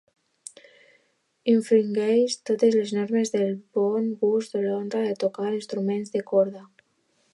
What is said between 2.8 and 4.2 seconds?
normes del bon